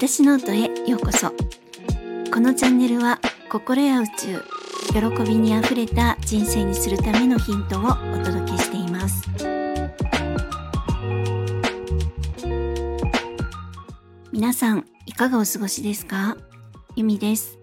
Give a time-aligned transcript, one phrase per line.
[0.00, 1.28] 私ノートへようこそ。
[2.32, 3.20] このチャンネルは
[3.50, 4.42] 心や宇宙
[4.94, 7.84] 喜びにあふれた人生にするためのヒントをお
[8.24, 9.28] 届けしています。
[14.32, 16.38] 皆さんいかがお過ごしですか？
[16.96, 17.58] ゆみです、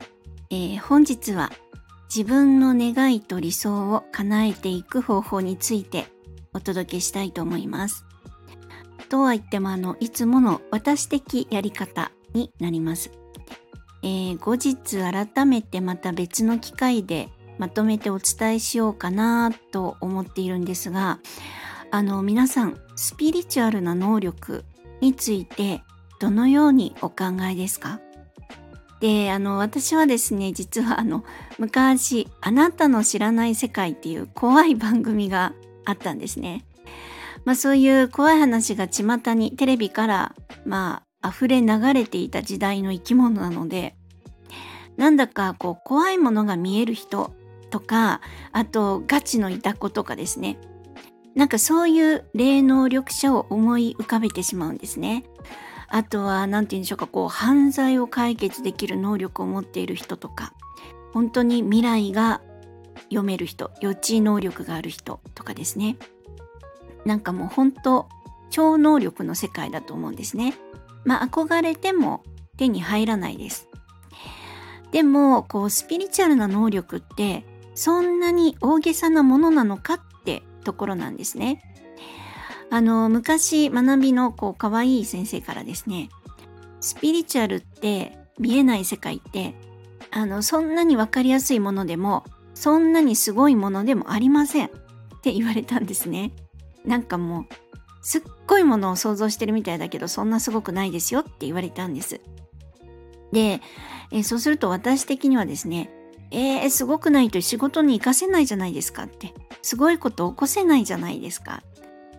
[0.52, 1.52] えー、本日は
[2.16, 6.06] 自分の願いと理想を叶えていく方法について
[6.54, 8.06] お届けしたいと思います。
[9.10, 13.12] とは言ってもあのいつもの私的やり方になります。
[14.04, 21.20] えー、後日改めてまた別の機会でまとめてお伝えしようかなと思っているんですが
[21.90, 24.64] あの皆さんスピリチュアルな能力
[25.02, 25.82] について
[26.20, 28.00] どのようにお考えですか？
[29.00, 31.24] であの私はですね実はあの
[31.58, 35.54] 昔「あなたの知らない世界」っていう怖い番組が
[35.86, 36.66] あったんですね。
[37.46, 40.36] まあそういう怖い話が巷にテレビから
[40.66, 43.96] まあ溢れ流れていた時代の生き物なので
[44.98, 47.34] なんだかこう怖いものが見える人
[47.70, 50.58] とかあとガチのいた子とかですね
[51.36, 55.24] なんかそういう霊能力者を思い浮かべてしまうんですね。
[55.88, 60.54] あとは何て言うんでしょうかこう犯罪を解決できる能力を持っている人とか
[61.14, 62.42] 本当に未来が
[63.04, 65.96] 読める人予知能力がある人とかですね
[67.06, 68.10] なんかもう本当
[68.50, 70.56] 超能力の世界だと思うんですね。
[71.08, 72.22] まあ憧れても
[72.58, 73.70] 手に入らないです。
[74.92, 81.64] でもこうスピリチュアルな能力ってそんなに大げさなものなのかってところなんですね。
[82.70, 86.10] あの昔学びのこう可愛い先生からですね
[86.82, 89.56] スピリチュアルって見えない世界って
[90.12, 94.70] あのそんなに分かりやすいものでもそんなにすごいものでもありませんっ
[95.22, 96.34] て言われたんですね。
[96.84, 97.46] なんかもう
[98.08, 102.22] すっごいものを想像してるみたいだけどそんなすごくないですよって言われたんです。
[103.34, 103.60] で、
[104.14, 105.90] えー、そうすると私的にはですね
[106.32, 109.34] えー、すごくないと仕事に活かせないじゃないですかって。
[109.62, 111.64] すごいこと起こせないじゃないですか。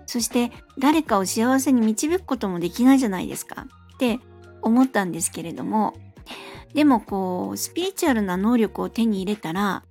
[0.04, 3.66] そして誰かを幸せに導くこともできないじゃないですか。
[3.94, 4.19] って
[4.60, 5.94] 思ったんですけれども
[6.75, 9.84] でもこうスピリチュアルな能力を手に入れたら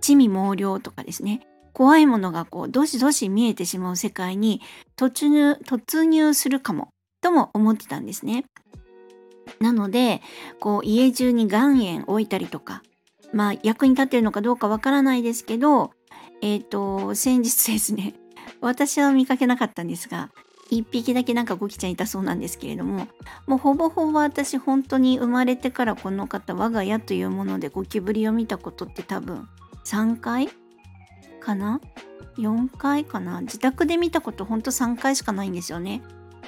[0.00, 4.62] 地味猛量とかですね怖いものがこうどしどし見えてしまう世界に
[4.96, 6.88] 突入突入するかも
[7.20, 8.44] とも思ってたんですね。
[9.60, 10.22] なので
[10.60, 12.82] こう家中に岩塩置いたりとか
[13.32, 15.90] まあ役に立ってるのかどうかわからないですけど
[16.40, 18.14] えっ、ー、と先日ですね
[18.62, 20.30] 私は見かけなかったんですが
[20.70, 23.06] 1匹だけなんかゴキちゃんいたそうなんですけれども
[23.46, 29.46] もうほぼほぼ私本当に生まれてからこの方我が家というものでゴキブリを見たことって多分
[29.84, 30.48] 3回
[31.44, 31.80] かな
[32.36, 33.42] ？4回かな？
[33.42, 36.02] 自宅で見たことほんと3回しかないんですよね。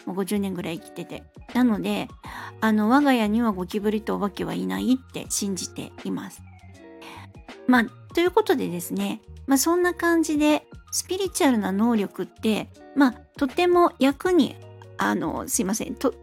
[0.07, 1.23] もう50年ぐらい生きてて。
[1.55, 2.09] なので、
[2.61, 6.43] あの、我が家にはゴキブリとお化けはいないって信じています。
[7.67, 7.85] まあ、
[8.15, 14.57] ということでですね、まあそんな感じで、スピリチュアルな能力って、まあ、とても役に、
[14.97, 16.15] あの、すいません、と、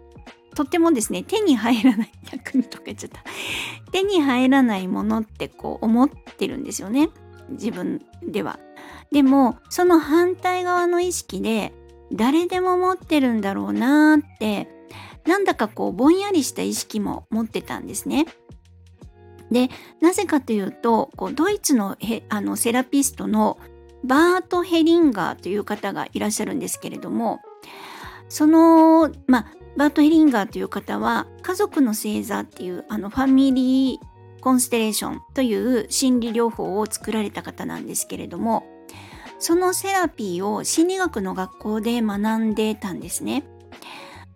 [0.55, 3.23] とってもですね、手に入らない、 役にとか言っちゃった。
[3.91, 7.09] 手に入らないものってこう思ってるんですよね。
[7.53, 8.59] 自分では。
[9.11, 11.73] でもその反対側の意識で
[12.11, 14.67] 誰でも持ってるんだろうなって
[15.25, 18.25] なんだかこうぼんやりした意識も持ってたんですね。
[19.51, 19.69] で
[20.01, 23.57] なぜかというとこうドイツのへあのセラピストの
[24.03, 27.39] バート・ヘリンガーという方がいらっしゃるんですけれども
[28.29, 29.45] そのまあ
[29.77, 34.12] バート・ヘリンガーという方は家族の星座っていうあのファミリー
[34.43, 38.65] コンステレーションという心理療法を作られた方なんですけれども
[39.39, 43.45] そのセラピーを心理学の学校で学んでたんですね。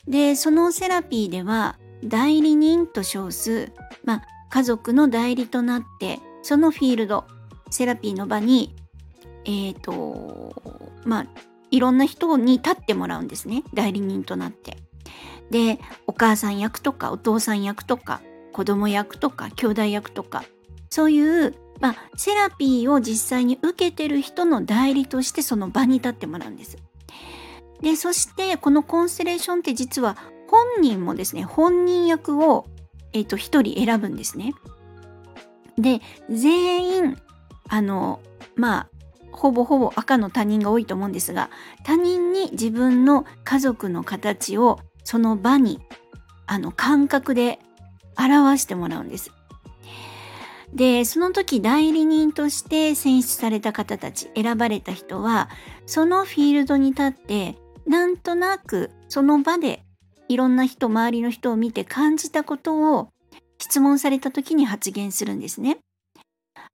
[0.08, 3.74] でそのセラピーでは代理人と称す、
[4.06, 7.26] まあ、家族の代理となってそのフィールド
[7.70, 8.78] セラピーの場に
[9.44, 10.62] えっ、ー、と
[11.04, 11.26] まあ
[11.70, 14.78] いろんな人に立ってもらうんですね代理人となって。
[15.52, 18.22] でお母さん役とかお父さん役とか
[18.58, 20.44] 子供役とか兄弟役とか
[20.90, 26.76] そういう、まあ、セラピーを実際に受けてる人の代理としてその場に立ってもらうんです。
[27.84, 30.18] でそしてこのコンステレーションって実は
[30.50, 32.66] 本人もですね本人役を、
[33.14, 34.56] えーと、1人選ぶんですね。
[35.78, 37.18] で全員
[37.70, 38.22] あの
[38.56, 38.90] まあ
[39.32, 41.52] ほぼほぼ赤の他人が多いと思うんですが
[41.84, 45.80] 他人に自分の家族の形をその場に
[46.48, 47.60] あの感覚で
[48.18, 49.32] 表してもらうんです。
[50.74, 55.50] で、その時代理人として選出された方たち、選ばれた人は、
[55.86, 57.56] そのフィールドに立って、
[57.86, 59.84] なんとなくその場で
[60.28, 63.08] いろんな人周りの人を見て感じたことを
[63.60, 65.78] 質問された時に発言するんですね。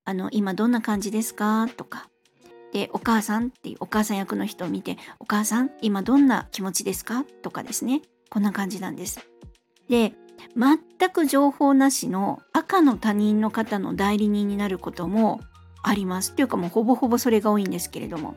[0.05, 1.69] あの今どんな感じですか？
[1.77, 2.09] とか
[2.73, 7.25] でお母さんっていうお母さん役の人を見てお母さん今どんな気持ちですか？
[7.43, 8.01] とかですね
[8.31, 9.19] こんな感じなんです。
[9.87, 10.15] で
[10.55, 15.41] 全く情報なしの赤の他人の方の代理人になることも
[15.83, 16.33] あります。
[16.33, 18.35] というかもうほぼほぼそれが多いんですけれども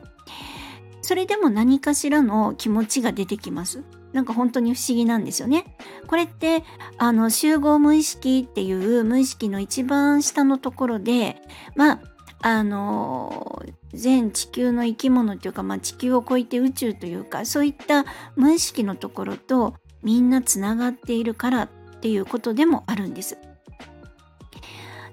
[1.01, 3.83] それでも何かしらの気持ちが出てきます。
[4.13, 5.77] なんか本当に不思議なんですよね。
[6.07, 6.63] これって
[6.97, 11.41] あの集合無意識っていう無意識の一番下のところで
[11.75, 11.99] まあ
[12.41, 13.63] あの
[13.93, 18.05] 全地球の生き物というか、まあ、地球を超えて宇宙というかそういった
[18.35, 19.73] 無意識のところと
[20.03, 21.69] みんなつながっているからっ
[22.07, 23.37] ていうことでもあるんです。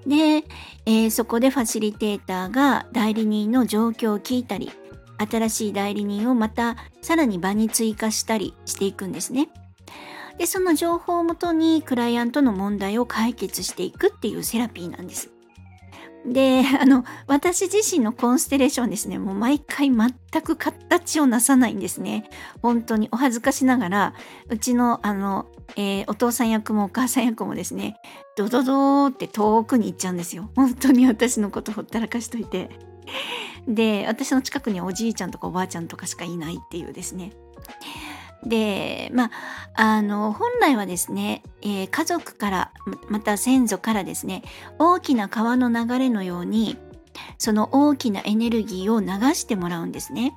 [0.07, 0.45] で、
[0.85, 4.71] えー、そこでファシリテーターが代理人の状況を聞いたり
[5.17, 9.49] 新しい代理人をまたさらに場に追加したりしていくんですね。
[10.37, 15.34] でその情報をもとにクライアントの問題を解決していくっていうセラピーなんです。
[16.25, 20.11] で、 あの、私自身のコンステレーションですね、もう毎回全
[20.41, 22.29] く形をなさないんですね。
[22.61, 24.13] 本当にお恥ずかしながら、
[24.49, 25.45] うちの、あの、
[25.75, 27.97] えー、お父さん役もお母さん役もですね、
[28.35, 30.49] ドドドーって遠くに行っちゃうんですよ。
[30.55, 32.69] 本当に私のことほったらかしといて。
[33.67, 37.31] で、私の近くにはおじいちゃんとかおばあちゃんとかしかいないっていうですね。
[38.45, 42.71] でまああの本来はですね、えー、家族から
[43.09, 44.43] また先祖からですね
[44.79, 46.77] 大きな川の流れのように
[47.37, 50.33] その大きなエネルギーを流してもらうんですね。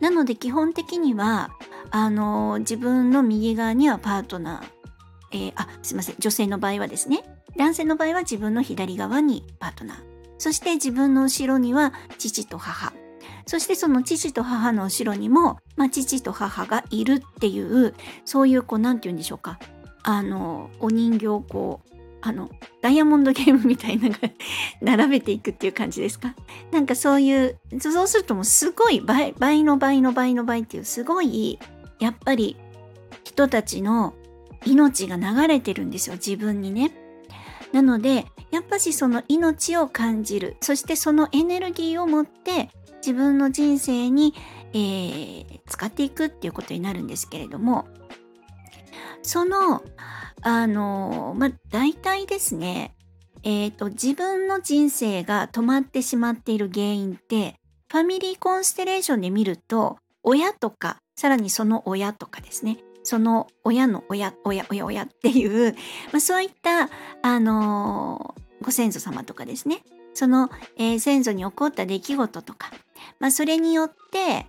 [0.00, 1.50] なので基本的には
[1.90, 7.24] あの自分の右側にはパートナー、えー、あすいません女性の場合はですね
[7.56, 9.98] 男性の場合は自分の左側にパートナー
[10.38, 12.92] そして自分の後ろには父と母
[13.48, 17.94] そしてその父と母の後ろにも、まあ、父と母がいるっていう
[18.26, 19.58] そういうこう何て言うんでしょうか。
[20.02, 22.50] あのお人形こうあの
[22.82, 24.18] ダイヤモンドゲームみたいなのが
[24.82, 26.34] 並べていくっていう感じですか？
[26.70, 31.58] なんかそういうそうするともうすごい倍倍の倍の倍の倍っていうすごい
[32.00, 32.58] やっぱり
[33.24, 34.12] 人たちの
[34.66, 36.16] 命が流れてるんですよ。
[36.16, 36.92] 自分にね。
[37.72, 40.58] なのでやっぱしその命を感じる。
[40.60, 42.68] そしてそのエネルギーを持って
[42.98, 44.34] 自分の人生に、
[44.72, 47.86] えー、使っていくっていうことになるんですけれども
[49.22, 49.82] その
[50.42, 52.94] あのまあ大体ですね
[53.42, 57.56] えっ、ー、と自分の人生が止まってしまっている原因って
[57.90, 65.72] ファミリーコンステレーションで見ると親とかさらにその親とかですねその親の親親親親っていう、
[66.12, 66.90] まあ、そういった
[67.22, 69.82] あのご先祖様とかですね
[70.14, 72.70] その、えー、先祖に起こった出来事とか、
[73.20, 74.46] まあ、それによって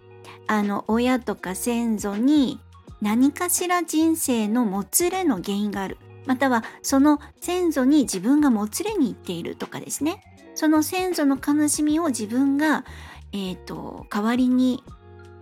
[0.47, 2.59] あの親とか先祖に
[3.01, 10.23] 何かしら人生のもつれの原因があるまたはその先祖に自分がもつれに行っているとかですね
[10.59, 12.83] その先祖の悲しみを自分が、
[13.31, 14.83] えーと、代わりに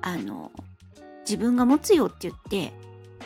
[0.01, 0.51] あの
[1.21, 2.71] 自分が持つよって言って、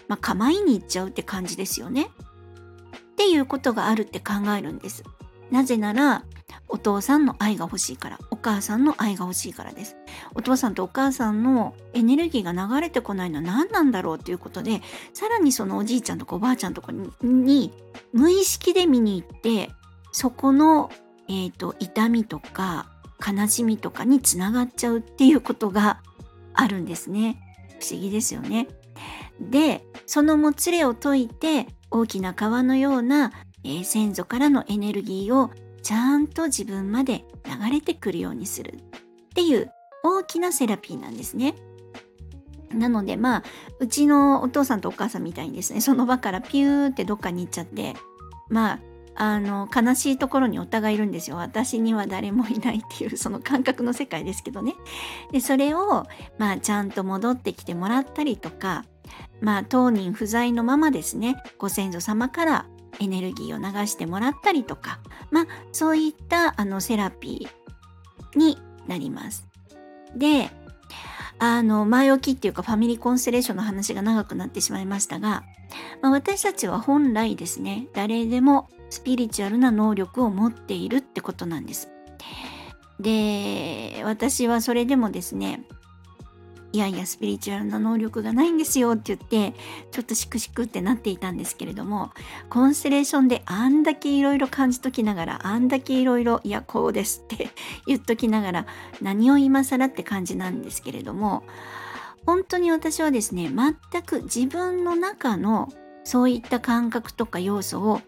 [0.08, 2.04] まあ、構いに行っちゃうって感じですよね。
[2.04, 5.04] っていうことがあるって考えるんです。
[5.52, 6.24] なぜなら
[6.72, 9.98] お父さんの愛が欲しいからお母さんの愛が欲しいからです。
[10.34, 14.82] お父さんとお母さんのエネルギーが流れてこないのは何なんだろうということで
[15.14, 17.74] さらにそのおじいちゃんとかおばあちゃんとかに
[18.14, 19.70] 無意識で見に行って
[20.12, 20.90] そこの、
[21.28, 22.88] えーと、痛みとか
[23.26, 26.02] 悲しみとかにつながっちゃうっていうことが
[26.54, 27.38] あるんですね。
[27.80, 28.68] 不思議ですよね。
[29.40, 33.32] でそのもつれを解いて大きな川のような、
[33.64, 35.52] えー、先祖からのエネルギーを
[35.84, 38.80] ちゃんと自分まで流れてくるようにするっ
[39.34, 39.72] ていう
[40.04, 41.56] 大きなセラピーなんですね。
[42.74, 43.44] なのでまあ
[43.80, 47.96] うちのお父さんとお母さんみたいにですね その場からピューってどっかに行っちゃって
[48.50, 48.80] まあ
[49.14, 54.74] あの悲しいところにお互いいるんですよ私には誰もいないっていう その感覚の世界ですけどね
[55.34, 56.08] でそれを
[56.38, 58.86] まあちゃんと戻ってきてもらったりとか
[59.42, 62.66] まあ当人不在のままですねご先祖様から
[63.02, 65.00] エネルギーを流してもらったりとか、
[65.32, 69.48] まあ、そういったあのセラピーになります。
[70.16, 70.52] で、
[71.40, 75.44] あの、前置きっていうかファミリーコンステレーションの話が長くなってしまいましたが、
[76.02, 81.90] まあ、私たちは本来ですね、誰でもスピリチュアルな能力を持っているってことなんです。
[83.00, 85.64] で、私はそれでもですね、
[86.74, 89.58] いやいやスピリチュアルな能力がないんですよって言って
[89.92, 92.12] ちょっとシクシクってなっていたんですけれども
[92.50, 97.50] コンステレーションであんだけいろいろ感じときながらあんだけいろいろいやこうですって
[97.88, 98.66] 言っときながら
[99.02, 101.44] 何を今更って感じなんですけれども
[102.26, 105.70] 本当に私はですね、全く自分の中の
[106.04, 108.02] そういった感覚とか要素を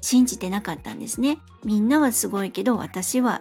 [0.00, 1.38] 信じてなかったんですね。
[1.64, 3.40] みんなはすごいけど私は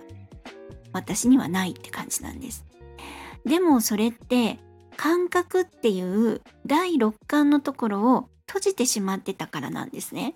[0.94, 2.66] 私にはないって感じなんです。
[3.46, 4.60] でもそれって
[4.94, 10.36] 感覚っていう第六感のところを閉じてしまってたからなんですね。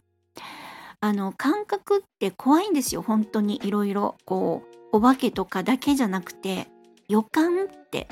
[0.99, 3.59] あの感覚って怖いんですよ本当に。
[3.63, 6.67] いろいろこうお化けとかだけじゃなくて
[7.07, 8.07] 予感って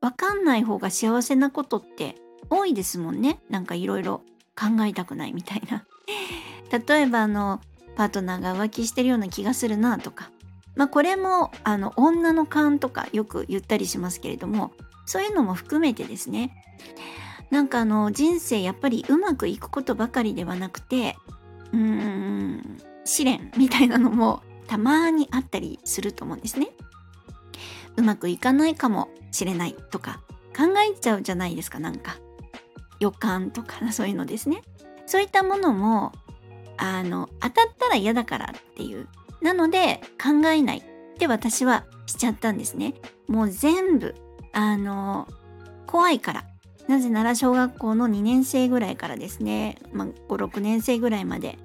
[0.00, 2.14] 分かんない方が幸せなことって
[2.48, 3.40] 多いですもんね。
[3.50, 4.22] なんかいろいろ
[4.58, 5.84] 考えたくないみたいな。
[6.86, 7.60] 例えばあの
[7.96, 10.30] パートナーが浮気してるような気がするなとか。
[10.76, 14.72] まあこれもあの女の勘とかよく言ったりしますけれども
[15.10, 16.54] そういうのも含めてですね
[17.50, 21.16] なんかあの人生やっぱりうまくいくことばかりではなくて
[21.72, 26.68] うーん試練みたいなのもたまにあったりすると思うんですね。
[27.96, 30.20] うまくいかないかもしれないとか
[30.56, 32.18] 考えちゃうじゃないですかなんか
[33.00, 34.62] 予感とか そういうのですね。
[35.06, 36.12] そういったものも
[36.76, 39.08] あの当たったら嫌だからっていう
[39.42, 40.82] なので考えないっ
[41.18, 42.94] て私はしちゃったんですね。
[43.26, 44.14] もう全部
[44.52, 45.28] あの
[45.86, 46.44] 怖いから
[46.88, 51.58] なぜなら小学校の2年生ぐらいからですね、まあ、56年生ぐらいまで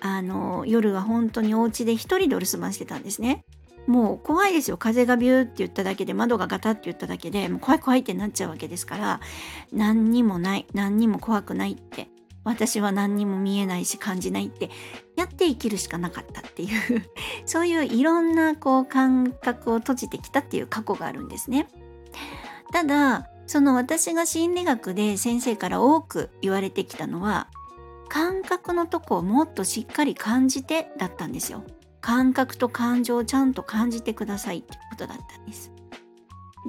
[0.00, 3.44] あの夜は本当にお家で一人でお留守番してたんですね。
[3.86, 9.20] もう怖いですよ風がビューって言っただけで窓がガタって言っただけでもう怖い怖いってなっちゃうわけですから
[9.72, 12.08] 何にもない何にも怖くないって
[12.44, 14.70] 私は何にも見えないし感じないって
[15.16, 16.70] やって生きるしかなかったっていう
[17.46, 21.66] そういういろんなこう感覚を閉じてきたっていう過去があるんですね。
[22.72, 27.48] ただその私が心理学で先生から多く言われてきたのは
[28.08, 31.64] 感覚のとこをもっとしっかり感じてだったんですよ。
[32.00, 35.70] 感覚と感情をちゃんと感じてくださいってことだったんです。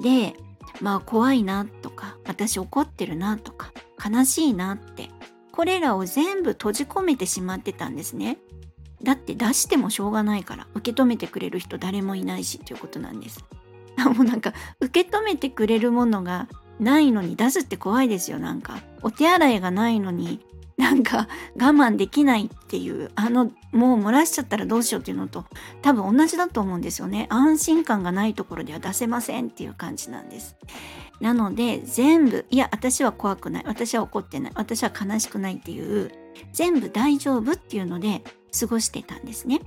[0.00, 0.34] で、
[0.80, 3.72] まあ怖いなとか、私怒ってるなとか、
[4.02, 5.10] 悲しいなって、
[5.50, 8.38] これらを全部閉じ込めてしまってたんですね。
[9.02, 13.44] だって出してもしょうがないから、受け止めてくれる人誰もいないしということなんです。
[14.14, 16.48] もうなんか、受け止めてくれるものが
[16.80, 18.78] ないのに出すって怖いですよ、なんか。
[19.02, 20.40] お手洗いがないのに
[20.82, 25.44] なんか我慢できないっていうあのもう漏らしちゃったらどうしようっていうのと
[25.80, 27.26] 多分同じだと思うんですよね。
[27.30, 30.56] 安心感がないところでは出せませんっていう感じなんです。
[31.20, 33.64] なので全部いや私は怖くない。
[33.66, 34.52] 私は怒ってない。
[34.56, 36.10] 私は悲しくないっていう
[36.52, 38.24] 全部大丈夫っていうので
[38.58, 39.60] 過ごしてたんですね。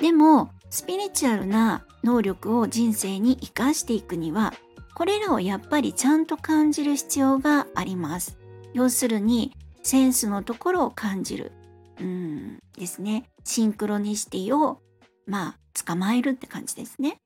[0.00, 4.54] でもスピリチュアルな能力を人生に生かしていくには
[4.94, 8.38] これらをやっぱりちゃんと感じる必要があります
[8.74, 9.52] 要するに
[9.82, 11.52] センスのところを感じる
[12.00, 14.80] うんですねシンクロニシティを
[15.26, 17.20] まあ捕まえるって感じですね。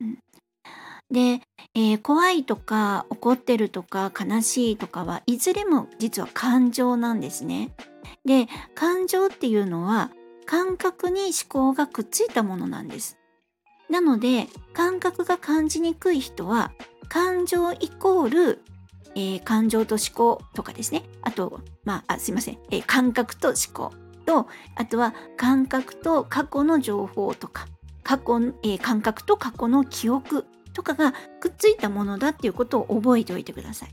[0.00, 0.18] うん、
[1.10, 1.40] で、
[1.74, 7.74] えー、怖いとか怒ってるとか悲しいとかはいずれも実は感情なんですね。
[8.24, 10.10] で感情っていうのは
[10.44, 13.18] 感覚に思考がくっついたものなんです。
[13.90, 16.72] なので感覚が感じにくい人は
[17.08, 18.62] 感情イコール
[19.16, 21.02] えー、感情と思考とかですね。
[21.22, 23.94] あと、まあ、あすいません、えー、感覚と思考
[24.26, 27.66] と、あとは感覚と過去の情報とか、
[28.02, 33.88] 過去、えー、感覚と過去の記憶とかがくっついたものだっていうことを覚えておいてください。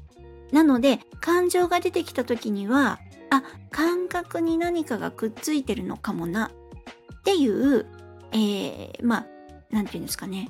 [0.51, 2.99] なので、感情が出てきた時には、
[3.31, 7.85] あ、感覚に何かがくっついてるのかもなっていう、
[8.33, 9.25] えー、まあ、
[9.73, 10.49] なんていうんですかね。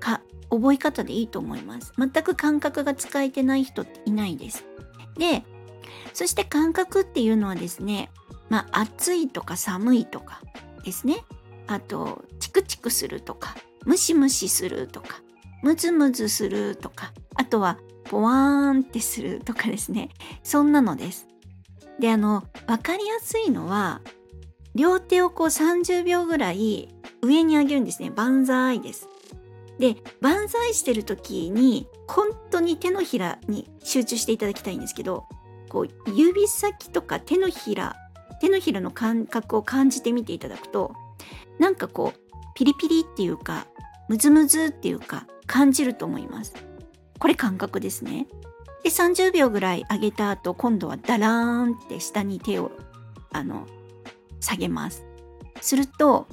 [0.00, 0.20] か
[0.50, 1.92] 覚え方でいいと思います。
[1.96, 4.64] 全く感覚が使えてない人っていないです。
[5.16, 5.44] で、
[6.12, 8.10] そして感覚っていうのはですね、
[8.50, 10.42] まあ暑いとか寒いとか
[10.84, 11.24] ですね。
[11.68, 13.54] あと、チクチクするとか、
[13.86, 15.22] ムシムシするとか、
[15.62, 20.10] ムズムズするとか、あとはポワーンってするとかですね。
[20.42, 21.28] そんなのです。
[21.98, 24.00] で、あの、わかりやすいのは、
[24.74, 26.88] 両手をこう30秒ぐらい
[27.22, 28.10] 上に上げるんですね。
[28.10, 29.08] 万歳です。
[29.78, 35.24] で万歳してる時に本当に手のひらに集中していただきたいんですけど
[35.68, 37.96] こう指先とか手のひら
[38.40, 40.92] 手のひらの感覚を感じてみていただくと
[41.58, 42.20] なんかこう
[42.54, 43.66] ピリピリっていうか
[44.08, 46.54] ムズムズっていうか感じると思います
[47.18, 48.26] これ感覚ですね
[48.84, 52.72] で30秒ぐらい上げた後今度はダラーンって下に手を
[53.32, 53.66] あの
[54.40, 55.04] 下げます
[55.60, 56.26] すると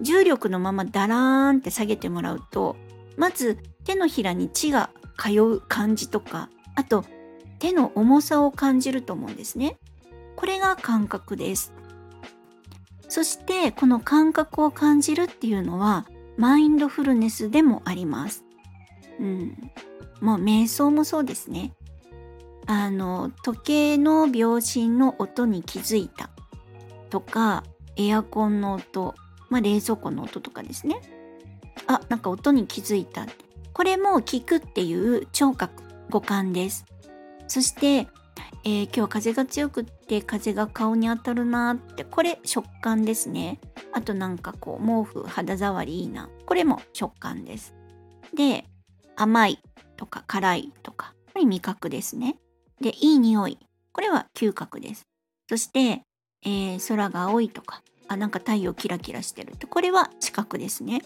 [0.00, 2.76] 重力のままダラーンって下げてもらうと
[3.16, 7.04] まず手のひらに血が通う感じとかあと
[7.58, 9.78] 手の重さを感じると思うんですね。
[10.36, 11.72] これが感覚です。
[13.08, 18.44] そしてこの感覚を感じるっていうのはマインドフルネスでもあります。
[19.20, 19.70] うん。
[20.20, 21.72] もう瞑想もそうですね。
[22.66, 26.30] あの、時計の秒針の音に気づいた
[27.10, 27.62] とか、
[27.96, 29.14] エアコンの音、
[29.54, 31.00] まあ、冷蔵庫の音とかですね。
[31.86, 33.24] あ、なんか音に気づいた。
[33.72, 36.84] これも聞くっていう聴覚、五感です。
[37.46, 38.08] そして、
[38.64, 43.60] えー、今日風が強くって風が顔に当たるなってこれ食感ですね
[43.92, 47.74] あとなんかこう毛布肌触りいいなこれも食感です
[48.34, 48.64] で
[49.16, 49.58] 甘い
[49.98, 52.38] とか辛いとかこれ味覚ですね
[52.80, 53.58] でいい匂い
[53.92, 55.06] これは嗅覚です
[55.48, 56.02] そして、
[56.42, 61.02] えー、空が青いとかあなんか太陽キラキラしてるってこれは視覚ですね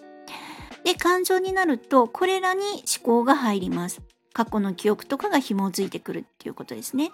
[0.85, 4.00] で感情になるとこれらに思考が入ります
[4.38, 7.11] 過去の記憶とかが紐づいてくるっていうことですね。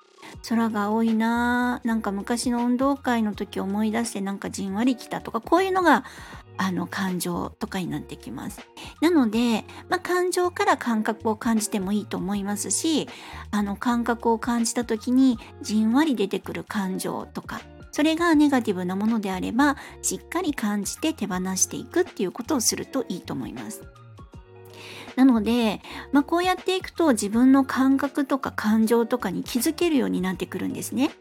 [0.46, 6.04] 空が青いななんか昔の運動会の時思い出してなんかじんわりきたとかこういうのが
[6.58, 8.60] あの感情とかになってきます。
[9.00, 13.08] なので、まあ、感情から感覚を感じてもいいと思いますし
[13.50, 17.62] あの感覚を感じた時にじんわり出てくる感情とか
[17.94, 23.84] それがネガティブなものであればしっかり感じて手放していくっていうことをするといいと思います。
[25.14, 31.12] なので、まあ、こうやっていくと自分の感覚とか感情とかに気づけるようになってくるんですね。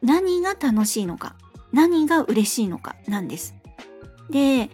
[0.00, 1.36] 何が楽しいのか、
[1.70, 3.54] 何が嬉しいのかなんです。
[4.30, 4.70] で、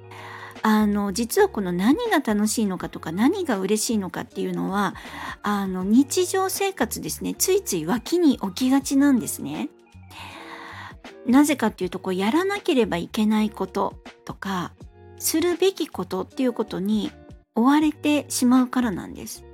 [0.63, 4.95] あの実はこの何が楽しいのかとか何が嬉しいのかっていうのは
[5.43, 9.71] あの日常生活ですねついつい脇に置きがちなんですね。
[11.27, 14.73] なぜかっていうとこうやらなければいけないこととか
[15.19, 17.13] するべきことっていうことに
[17.55, 19.45] 追われてしまうからなんです。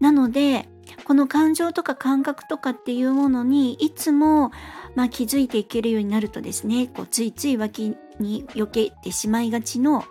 [0.00, 0.68] なので
[1.04, 4.50] この感情とか感覚とかっていうものにいつも、
[4.94, 10.04] まあ、気づいていけるようになるとですねこうついつい脇に避けてしまいがちの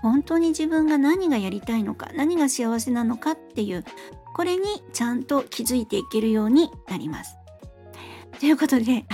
[0.00, 3.84] 本当に自分が何がやりたいのか何が幸せなのかっていう
[4.34, 7.38] これにちゃんと気づいていけるようになります。
[8.38, 9.06] ということで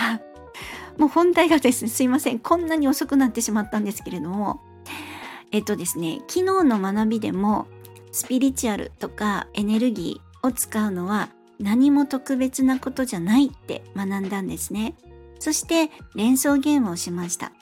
[1.00, 4.60] もう本題がですねすいませんこんなに遅くなってしまったんですけれども
[5.52, 7.66] えっとですね、昨日の学びでも
[8.12, 14.94] スピリチュアルとかエネルギーを使うのは何も特別なことじゃないって学んだんですね。
[15.38, 17.52] そして連想ゲームをしました。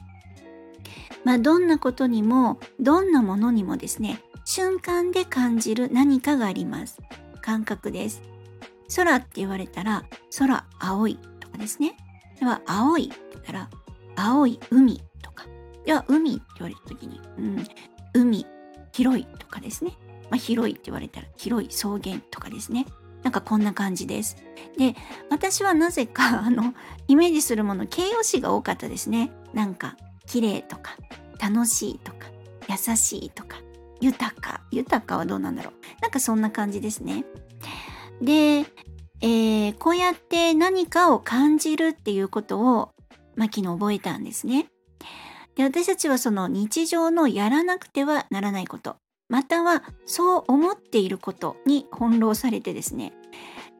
[1.24, 6.98] まあどんなことにもどんなものにもですね、瞬間で感じる何かがあります。
[7.40, 8.22] 感覚です。
[8.94, 10.04] 空って言われたら
[10.38, 11.96] 空青いとかですね。
[12.40, 13.70] では青いって言ったら
[14.16, 15.00] 青い海
[15.88, 17.64] いや、海って言われた時に、うん、
[18.12, 18.46] 海、
[18.92, 19.92] 広いとかですね。
[20.28, 22.84] まあ、広いって言われたら広い草原とかですね。
[23.22, 24.36] なんかこんな感じです。
[24.76, 24.94] で、
[25.30, 26.74] 私はなぜか、 あの、
[27.06, 29.32] イメージするもの、形容詞が多かったですね。
[29.54, 29.96] なんか、
[30.26, 30.94] 綺麗とか、
[31.40, 32.26] 楽しいとか、
[32.68, 33.56] 優しいとか、
[34.02, 34.60] 豊か。
[34.70, 35.74] 豊かはどうなんだろう。
[36.02, 37.24] なんかそんな感じですね。
[38.20, 38.66] で、
[39.20, 42.92] えー、こうやって何かを感じるっていうことを、
[43.34, 44.68] まあ、昨日覚えたんですね。
[45.56, 48.96] で私たちはその日常のやらなくてはならないこと
[49.28, 53.12] またはそう思っていることに翻弄されてですね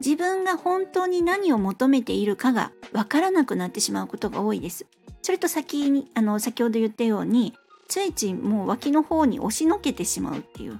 [0.03, 4.85] 自分が本当に何を求めているかがわからなくなってしまうことが多いです。
[5.21, 7.53] それと先にあの先ほど言ったように
[7.87, 10.79] ついついもう脇の方に押しのけてしまうっていう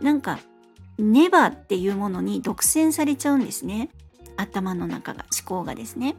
[0.00, 0.38] なんか
[0.98, 3.90] ネバっていうものに独占されちゃうんですね
[4.36, 6.16] 頭の中が思考がですね。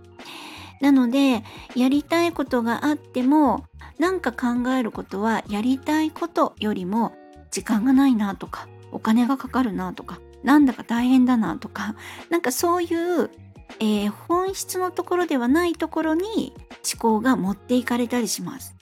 [0.82, 1.44] なので
[1.76, 3.66] やりたいことがあっても
[3.98, 7.14] なんか考えることはやりたいことよりも
[7.50, 11.96] 時間がないなとかお金がかかるなとかなんだか大変だなとか
[12.30, 13.32] なんかそういう、
[13.80, 16.54] えー、本質のところではないところに
[16.94, 18.76] 思考が持っていかれたりします。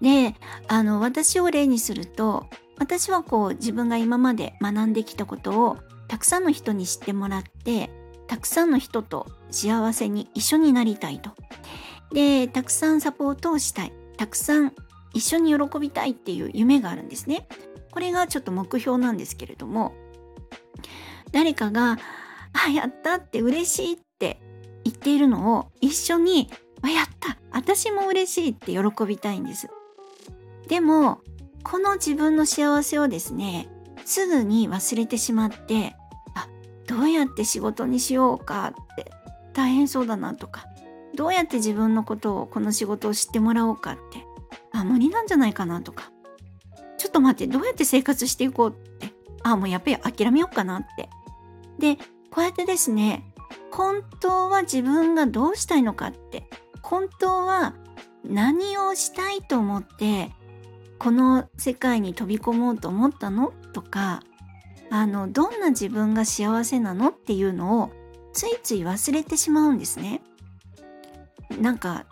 [0.00, 0.36] で
[0.68, 2.46] あの私を例にすると
[2.78, 7.90] 私はこう自分が今まで学んできたことをたくさんの人に知ってもらって
[8.28, 11.30] たくさんの人と幸せに一緒になりたいと。
[12.12, 13.92] で、たくさんサポートをしたい。
[14.16, 14.72] たくさん
[15.14, 17.48] 一緒に喜びたいっていう夢があるんですね。
[17.90, 19.94] これがちょっと目標なんですけれども、
[21.32, 21.98] 誰かが、
[22.52, 24.40] あ、やったって嬉しいって
[24.84, 26.50] 言っているのを一緒に、
[26.82, 29.68] あ、やった私も嬉しいって喜びたいんです。
[30.68, 31.20] でも、
[31.62, 33.68] この自分の幸せをですね、
[34.04, 35.96] すぐに忘れてしまって、
[36.34, 36.48] あ
[36.86, 39.10] どうやって仕事にしようかって
[39.52, 40.66] 大変そうだなとか
[41.14, 44.24] どうやって自分のことをこの仕事を知ってもらおうかって
[44.72, 46.12] あ無理なんじゃないかなとか
[46.96, 51.08] ちょっと待ってどうやって生活していこうってあもうやっぱり諦めようかなって。
[51.78, 51.96] で
[52.30, 53.32] こうやってですね
[53.72, 56.48] 本当は自分がどうしたいのかって
[56.82, 57.74] 本当は
[58.24, 60.30] 何をしたいと思って
[60.98, 63.52] この世界に飛び込もうと思ったの？
[63.72, 64.20] とか
[64.90, 67.08] あのどんな自分が幸せなの？
[67.08, 67.90] っていうのを
[68.32, 70.22] ついつい忘れてしまうんですね。
[71.60, 72.06] なんか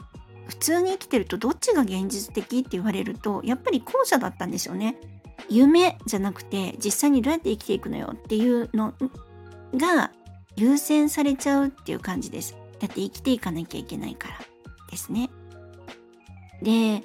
[0.46, 4.96] 普通に生きてるとどっちが現実的って言われるとやっぱり後者だったんですよね。
[5.48, 8.94] 夢じゃなくて実際にどうやって生きていくのよっていうの
[9.74, 10.10] が
[10.56, 12.56] 優先されちゃうっていう感じです。
[12.80, 14.38] だって生きていかなきゃいけないから
[14.90, 15.30] ですね。
[16.62, 17.02] で、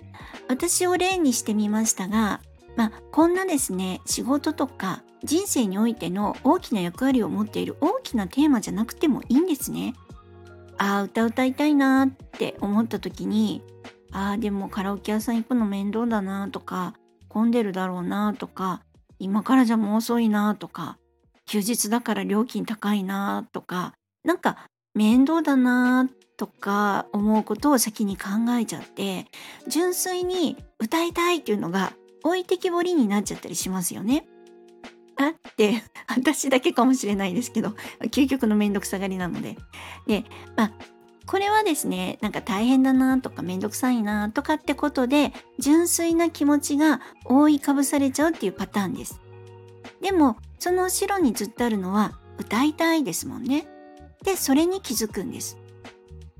[0.47, 2.41] 私を例にしてみましたが、
[2.75, 9.93] まあ、こんなですね、仕事とか人生においての大きな役割を持っている大きなテーマじゃなくてもいいんですね。
[10.77, 13.61] ああ、歌歌いたいなって思った時に、
[14.11, 16.95] ああ、でもカラオケ屋さん行くの面倒だなとか、
[17.27, 18.81] 混んでるだろうなとか、
[19.19, 20.97] 今からじゃもう遅いなとか、
[21.45, 26.09] 休日だから料金高いなとか、なんか面倒だな
[26.41, 29.27] とか思うことを先に考えちゃって
[29.67, 34.25] 純粋に歌いたいっていうのが置いてきぼりになっちゃったりしますよね。
[35.17, 37.75] あって 私だけかもしれないですけど
[38.05, 39.55] 究極のめんどくさがりなので。
[40.07, 40.25] で
[40.55, 40.71] まあ
[41.27, 49.21] これはですねなんか大変だなとかめんどくさいなとかってことで純粋な気持ちが覆いかぶされちゃうっていうパターンです。
[50.01, 53.67] でもその後ろにずっとあるのは歌いたいですもんね。
[54.23, 55.57] で、それに気づくんです。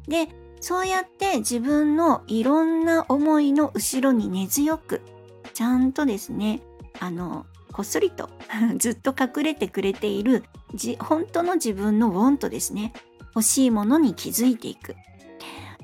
[0.07, 5.01] で、そうやって自分のいろんな思いの後ろに根強く、
[5.53, 6.61] ちゃんとですね、
[6.99, 8.29] あの、こっそりと
[8.77, 10.43] ずっと隠れてくれている
[10.99, 12.93] 本当の自分のウォントですね。
[13.33, 14.95] 欲しいものに気づいていく。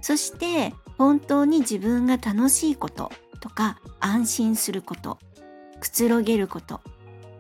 [0.02, 5.18] そして本当に自分が楽しいこととか安心すること、
[5.80, 6.82] くつろげること、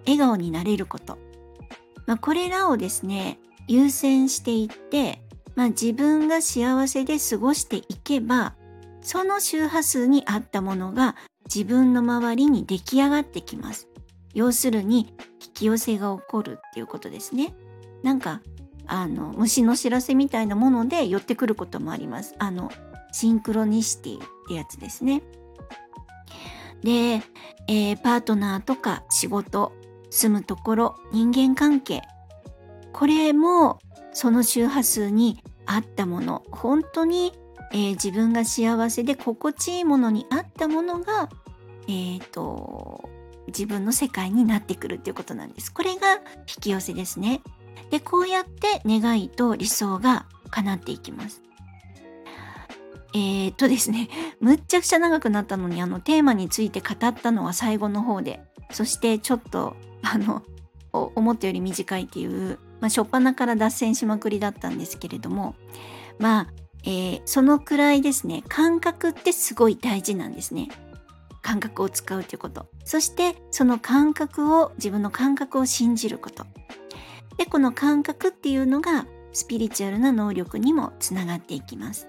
[0.05, 1.17] 笑顔になれること。
[2.05, 5.21] まあ、これらをですね、優先していって、
[5.57, 8.53] まあ、自分が幸せで過ごしていけば
[9.01, 11.15] その周波数に合ったものが
[11.45, 13.87] 自分の周りに出来上がってきます。
[14.35, 17.55] 要するに引き寄せが起こるっていうことですね。
[18.03, 18.41] なんか
[18.85, 22.35] あの虫の知らせみたいなもので寄ってくることもあります。
[22.37, 22.69] あの
[23.11, 25.23] シンクロニシティってやつですね。
[26.83, 27.23] で、
[27.67, 29.73] えー、パートナーとか仕事
[30.11, 32.03] 住むところ人間関係
[32.93, 33.79] これも
[34.13, 37.33] その周波数に合ったもの本当に、
[37.71, 41.29] えー、自分が幸せで心地いいものに合ったものが、
[41.87, 43.09] えーと、
[43.47, 45.71] 自分の世界になってくるっていうことなんです。
[45.71, 46.19] これが引
[46.61, 47.41] き寄せですね。
[47.91, 51.41] でこうやって願いと理想が叶っていきます。
[53.13, 60.43] えー、っとですね、むっちゃくちゃ長くなったのに、あの、テーマについて語ったのは最後の方で、そしてちょっと、あの、
[60.91, 65.55] 思ったより短いっていう、まあ、初っ端から脱線しまくりだったんですけれども、
[66.19, 66.47] まあ、
[66.83, 70.69] えー、そのくらいですね、感覚ってすごい大事なんですね。
[71.41, 72.67] 感覚を使うということ。
[72.83, 76.45] そして、その感覚を、自分の感覚を信じること。
[77.37, 82.07] で、この感覚っていうのが、スピリチュアルな能力にもつながっていきます。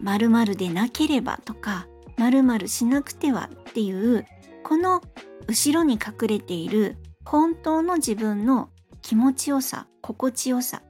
[0.00, 4.26] 〇〇でなければとか、〇〇しなくてはっていう、
[4.62, 5.02] この
[5.46, 8.70] 後ろに隠れている本当の自分の
[9.04, 10.80] 気持ちよさ、心地よさ、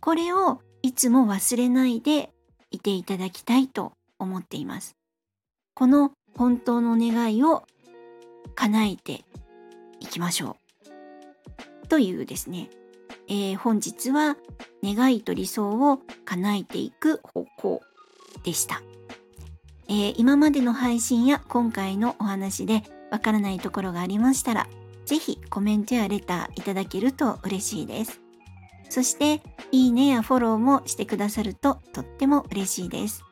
[0.00, 2.30] これをいつも忘れないで
[2.72, 4.96] いていただきたいと思っています。
[5.72, 7.62] この本当の願いを
[8.56, 9.24] 叶えて
[10.00, 10.56] いきましょ
[11.84, 11.86] う。
[11.86, 12.68] というですね、
[13.28, 14.36] えー、本日は
[14.82, 17.80] 願いと理想を叶えていく方向
[18.42, 18.82] でした。
[19.88, 22.82] えー、今までの配信や今回のお話で
[23.12, 24.66] わからないところがありましたら、
[25.06, 28.20] ぜひコメントやレターいただけると嬉しいです。
[28.88, 29.42] そして、
[29.72, 33.24] いいねやフォローもしてくださるととっても嬉しいです。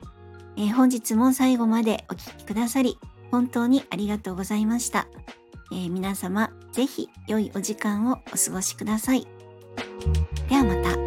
[0.57, 2.99] えー、本日も最後までお聴きくださり、
[3.31, 5.07] 本当にありがとうございました。
[5.73, 9.27] えー、皆様、ぜひ良いお時間をお過ごしください。
[10.49, 11.04] ではまた。